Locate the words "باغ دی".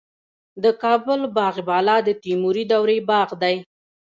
3.09-3.55